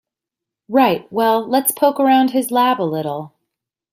Right, 0.67 1.05
well 1.13 1.47
let's 1.47 1.71
poke 1.71 1.99
around 1.99 2.31
his 2.31 2.49
lab 2.49 2.81
a 2.81 2.89
little. 2.89 3.35